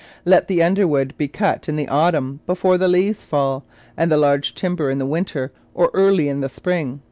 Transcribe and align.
Let 0.25 0.47
the 0.47 0.63
underwood 0.63 1.13
be 1.15 1.27
cut 1.27 1.69
in 1.69 1.75
the 1.75 1.87
autumn 1.87 2.39
before 2.47 2.79
the 2.79 2.87
leaves 2.87 3.23
fall, 3.23 3.65
and 3.95 4.11
the 4.11 4.17
large 4.17 4.55
timber 4.55 4.89
in 4.89 4.97
the 4.97 5.05
winter 5.05 5.51
or 5.75 5.91
early 5.93 6.27
in 6.27 6.41
the 6.41 6.49
spring. 6.49 6.99